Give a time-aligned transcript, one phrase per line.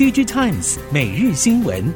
[0.00, 1.92] DigiTimes 每日新闻。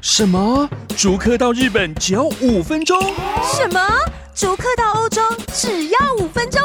[0.00, 0.68] 什么？
[0.96, 3.00] 逐客到日本只要五分钟？
[3.44, 3.80] 什么？
[4.34, 5.22] 逐客到欧洲
[5.54, 6.60] 只要五分钟？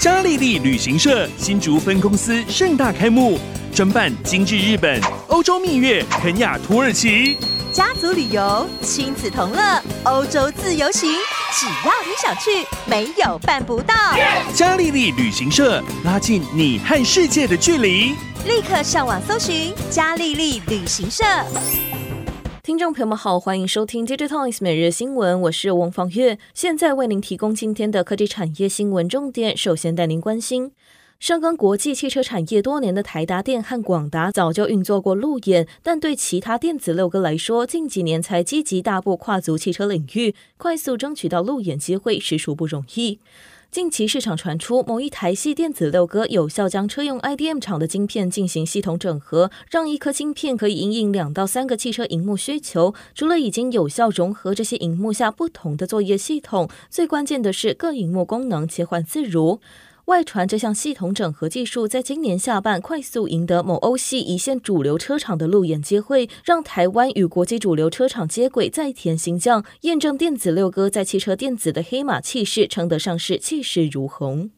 [0.00, 3.38] 嘉利利旅行社新竹分公司盛大开幕，
[3.72, 7.38] 专办精致日本、欧洲蜜月、肯亚、土耳其。
[7.70, 11.08] 家族旅游、亲子同乐、欧洲自由行，
[11.50, 13.94] 只要你想去，没有办不到。
[14.52, 21.24] 嘉利利旅行社拉近你和世界的距离，立刻上网搜寻嘉利利旅行社。
[22.62, 29.56] 听众朋友们好，欢迎收听《DigiTimes 每日新闻》，我是王方月，现在为您提供今天的科技产业新闻重点。
[29.56, 30.72] 首先带您关心。
[31.20, 43.18] 深耕国际汽车产业多年的台达电和广达早就运作过路演，但对其他电子六哥来说，近几年才积极大步跨足汽车领域，快速争取到路演机会实属不容易。
[43.72, 52.94] 近期市场传出，某一台系电子六哥有效将车用 IDM 厂的晶片进行系统整合，让一颗晶片可以因应两到三个汽车荧幕需求。
[53.14, 59.60] 除了已经有效融合这些荧幕下不同的作业系统，最关键的是各荧幕功能切换自如。
[60.08, 74.50] 外传这项系统整合技术在今年下半快速赢得某欧系一线主流车厂的路演机会，让台湾与国际主流车厂接轨，再添新将，验证电子六哥在汽车电子的黑马气势，称得上是气势如虹。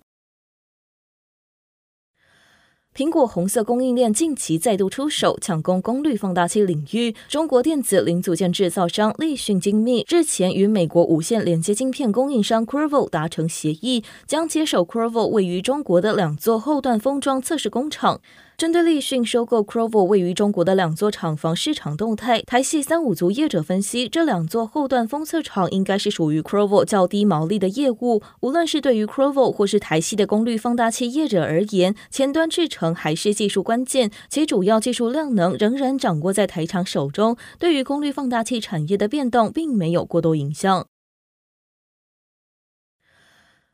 [2.97, 7.15] 苹果红色供应链近期再度出手抢攻功率放大器领域。
[7.29, 18.21] 中国电子零组件制造商立讯精密日前与美国无线连接晶片供应商 Qorvo 达成协议，将接手 Qorvo 位于中国的两座后段封装测试工厂。
[18.61, 28.21] 针对立讯收购 c r o v o 位于中国的两座厂房市场动态，台系三五族业者分析，这两座后段封测厂应该是属于 c r o v o 较低毛利的业务。
[28.41, 40.85] 无论是对于 c r o v o 或是台系的功率放大器业者而言，前端制程还是技术关键，其主要技术量能仍然掌握在台厂手中，对于功率放大器产业的变动并没有过多影响。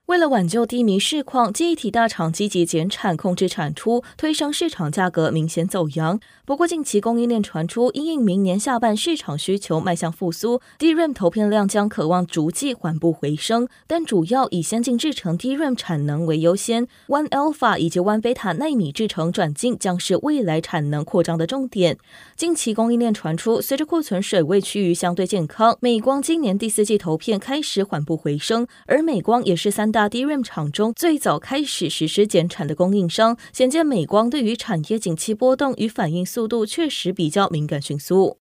[0.06, 6.20] 为了挽救低迷市况，记忆体大厂积极减产，控制产出，推升市场价格明显走扬。
[6.44, 21.98] 不过近期供应链传出，因应明年下半市场需求迈向复苏，DRAM 投片量将可望逐季缓步回升，但主要以先进制程 DRAM 产能为优先，One Alpha 以及 One Beta 奈米制程转进将是未来产能扩张的重点。
[22.36, 38.36] 近期供应链传出，随着库存水位趋于相对健康，美光今年第四季投片开始缓步回升，而美光也是三大 DRAM 厂中最早开始实施减产的供应商，显见美光对于产业景气波动与反应速度确实比较敏感迅速。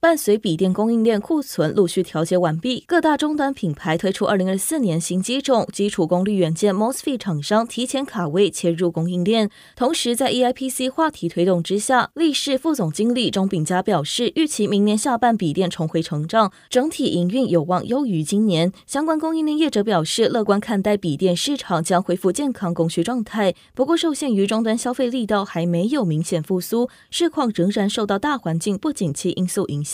[0.00, 9.50] 伴随笔电供应链库存陆续调节完毕，各大终端品牌推出二零二四年新机种，基础功率元件 MOSFET 厂商提前卡位切入供应链。
[9.74, 18.72] 同时，在 EIPC 话题推动之下，力士副总经理钟炳佳表示，预期明年下半笔电重回成长，整体营运有望优于今年。
[18.86, 29.87] 相关供应链业者表示，乐观看待笔电市场将恢复健康供需状态，不过受限于终端消费力道还没有明显复苏，市况仍然受到大环境不景气因素影响。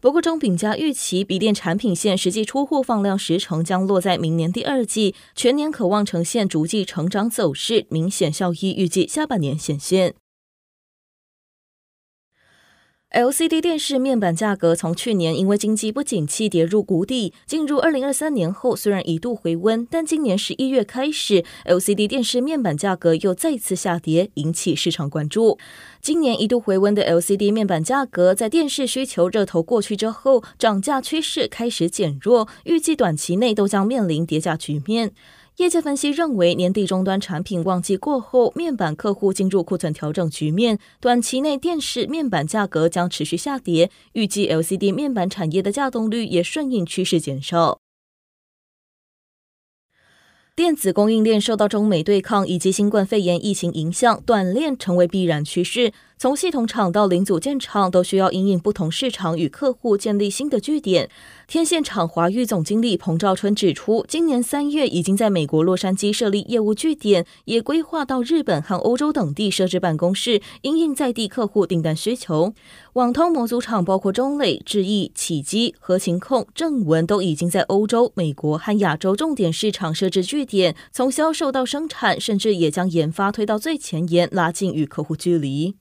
[0.00, 10.14] 不过，钟炳佳预期笔电产品线实际出货放量时程将落在明年第二季，全年可望呈现逐季成长走势，明显效益预计下半年显现。
[13.14, 25.56] LCD 电视面板价格从去年因为经济不景气跌入谷底，进入二零二三年后虽然一度回温，但今年十一月开始，LCD 电视面板价格又再次下跌，引起市场关注。
[26.02, 35.12] 今年一度回温的 LCD 面板价格，在电视需求热头过去之后，涨价趋势开始减弱，预计短期内都将面临跌价局面。
[35.58, 43.88] 业界分析认为，年底终端产品旺季过后，面板客户进入库存调整局面，短期内电视面板价格将持续下跌。
[44.14, 47.78] 预计 LCD 面板产业的价动率也顺应趋势减少。
[50.56, 55.92] 电子供应链受到中美对抗以及新冠肺炎疫情影响，短链成为必然趋势。
[56.16, 61.10] 从系统厂到零组件厂，都需要因应不同市场与客户建立新的据点。
[61.46, 72.54] 天线厂华域总经理彭兆春指出，今年三月已经在美国洛杉矶设立业务据点，也规划到日本和欧洲等地设置办公室，因应在地客户订单需求。
[72.94, 85.74] 网通模组厂包括中磊、智毅、启基、合勤控、正文都已经在欧洲、美国和亚洲重点市场设置据点，从销售到生产，甚至也将研发推到最前沿，拉近与客户距离。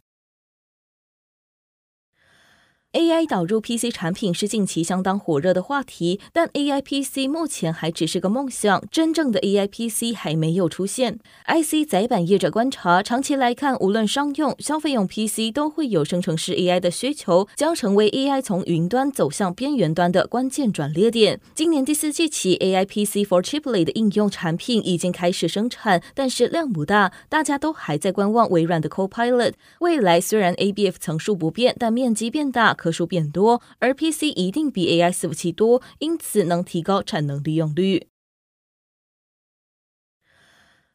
[2.93, 11.17] AI 导入 PC 产品是近期相当火热的话题，但 AI PC 目前还只是个梦想，真正的 AI PC 还没有出现。
[11.47, 21.41] IC 载板业者观察，长期来看，无论商用、消费用 PC 都会有生成式 AI 的需求，将成为 AI 从云端走向边缘端的关键转捩点。
[21.55, 29.53] 今年第四季起，AI PC for Chiplet 的应用产品已经开始生产，但是量不大，大家都还在观望微软的 Copilot。
[29.79, 32.77] 未来虽然 ABF 层数不变，但面积变大。
[32.83, 38.07] 颗数变多，而 PC 一定比 AI 伺服器多，因此能提高产能利用率。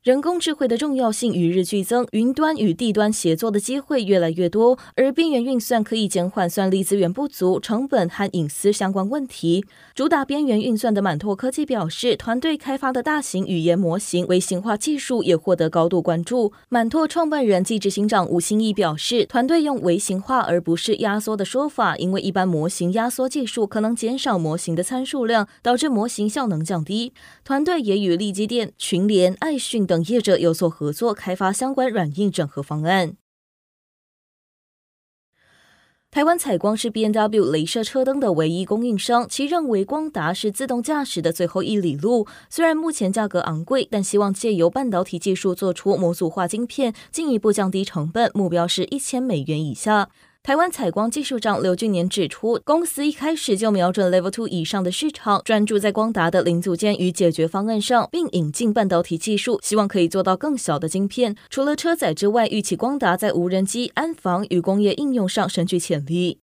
[0.04, 9.64] 人工智慧的重要性与日俱增，云端与地端协作的机会越来越多，而边缘运算可以减缓算力资源不足、成本和隐私相关问题。
[9.96, 16.52] 主打边缘运算的满拓科技表示，团队开发的大型语言模型微型化技术也获得高度关注。
[16.68, 27.12] 满拓创办人暨执行长吴新义表示，团队用微型化而不是压缩的说法，因为一般模型压缩技术可能减少模型的参数量，导致模型效能降低。
[27.44, 33.16] 团队也与力积电、群联、爱讯等业者有所合作，开发相关软硬整合方案。
[36.10, 42.26] 台湾采光是 BMW 镭射车灯的唯一供应商，其认为光达是自动驾驶的最后一里路。
[42.48, 50.08] 虽然目前价格昂贵，但希望借由半导体技术做出模组化晶片，进一步降低成本，目标是一千美元以下。
[50.42, 61.36] 台湾采光技术长刘俊年指出，公司一开始就瞄准 Level Two 以上的市场，专注在光达的零组件与解决方案上，并引进半导体技术，希望可以做到更小的晶片。
[61.50, 66.40] 除了车载之外，预期光达在无人机、安防与工业应用上深具潜力。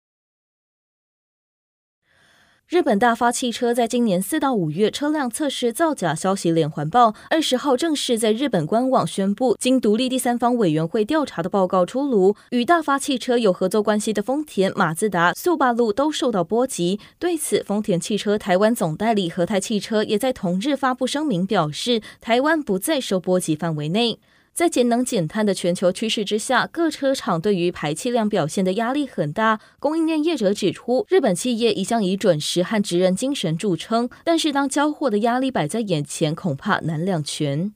[2.68, 17.00] 日本大发汽车在今年四到五月车辆测试造假消息连环爆，二十号正式在日本官网宣布，经独立第三方委员会调查的报告出炉，与大发汽车有合作关系的丰田、马自达、速霸陆都受到波及。
[17.18, 24.18] 对此，丰田汽车台湾总代理和泰汽车也在同日发布声明，表示台湾不在受波及范围内。
[24.58, 29.60] 在节能减碳的全球趋势之下，各车厂对于排气量表现的压力很大。
[29.78, 37.72] 供应链业者指出，日本企业一向以准时和职人精神著称，但是当交货的压力摆在眼前，恐怕难两全。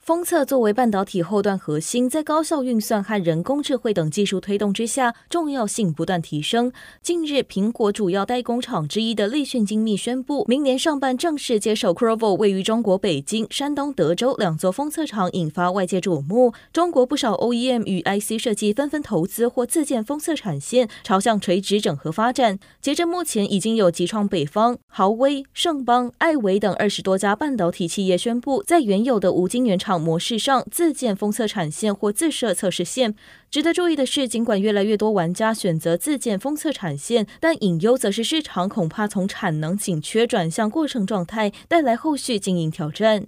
[0.00, 6.72] 封测作为半导体后段核心，在高效运算和人工智慧等技术推动之下，重要性不断提升。
[7.02, 16.54] 近日，苹果主要代工厂之一的立讯精密宣布，明年上半正式接手 c r o v o 位于中国北京、山东德州两座封测厂，引发外界瞩目。
[16.72, 22.58] 中国不少 OEM 与 IC 设计纷纷投资或自建封测产线，朝向垂直整合发展。
[22.80, 33.14] 截至目前，已经有集创北方、豪威、盛邦、艾维等二十多家半导体企业宣布，在原有的无晶圆厂模式上自建封测产线或自设测试线。
[33.50, 43.26] 值得注意的是，尽管越来越多玩家选择自建封测产线，但隐忧则是市场恐怕从产能紧缺转向过剩状态，带来后续经营挑战。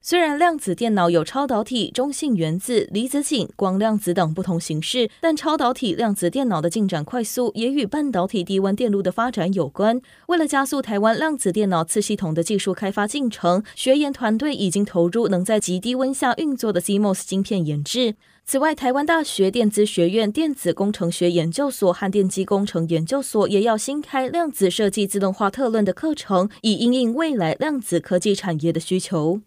[0.00, 10.00] 虽然量子电脑有超导体、中性原子、离子阱、光量子等不同形式，但超导体量子电脑的进展快速，也与半导体低温电路的发展有关。
[10.28, 18.14] 为了加速台湾量子电脑次系统的技术开发进程，学研团队已经投入能在极低温下运作的 CMOS 晶片研制。
[18.46, 29.42] 此外，台湾大学电子学院电子工程学研究所和电机工程研究所也要新开量子设计自动化特论的课程，以应应未来量子科技产业的需求。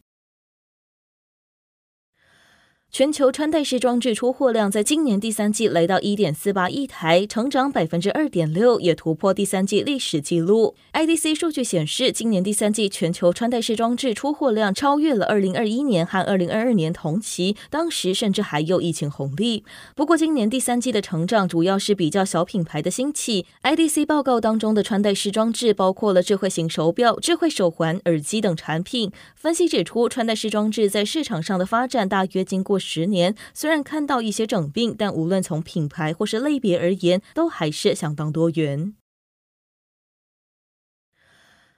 [2.93, 10.75] 全球穿戴式装置出货量在今年第三季来到一点四八亿台，成长百分之二点六，也突破第三季历史纪录。
[10.91, 19.63] IDC 数据显示，今年第三季全球穿戴式装置出货量超越了二零二一年和二零二二年同期，当时甚至还有疫情红利。
[19.95, 23.45] 不过，今年第三季的成长主要是比较小品牌的兴起。
[23.63, 29.13] IDC 报告当中的穿戴式装置包括了智慧型手表、智慧手环、耳机等产品。
[29.38, 32.80] 分析指出，穿戴式装置在市场上的发展大约经过。
[32.81, 38.95] 十年，虽然看到一些整并，但无论从品牌或是类别而言，都还是相当多元。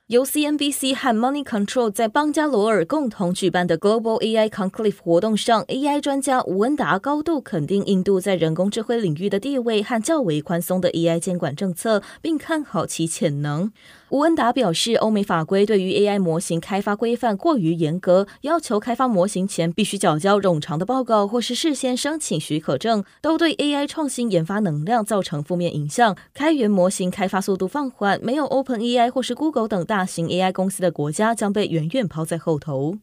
[0.08, 13.72] 由 CNBC 和 Money Control 在邦加罗尔共同举办的 Global AI Conclave 活动上，AI 专家吴恩达高度肯定印度在人工智慧领域的地位和较为宽松的 AI 监管政策，并看好其潜能。
[14.14, 26.16] 吴恩达表示，欧美法规对于 AI 模型开发规范过于严格，要求开发模型前必须缴交冗长的报告或是事先申请许可证，都对 AI 创新研发能量造成负面影响。
[26.32, 33.00] 开源模型开发速度放缓，没有 OpenAI 或是 Google 等大型 AI 公司的国家将被远远抛在后头。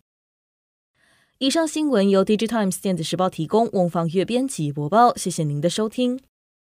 [1.39, 5.17] 以上新闻由《Digitimes 电子时报》提供，翁方月编辑播报。
[5.17, 6.21] 谢谢您的收听。